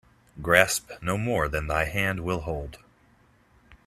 [0.41, 2.79] Grasp no more than thy hand will hold.